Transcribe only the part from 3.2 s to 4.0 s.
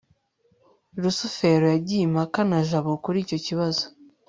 icyo kibazo